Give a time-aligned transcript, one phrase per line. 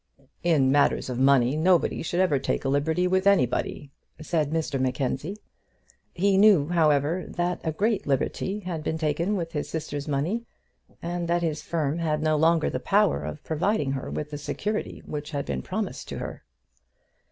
[0.41, 5.37] "In matters of money nobody should ever take a liberty with anybody," said Mr Mackenzie.
[6.15, 10.43] He knew, however, that a great liberty had been taken with his sister's money,
[11.03, 15.03] and that his firm had no longer the power of providing her with the security
[15.05, 16.41] which had been promised to her.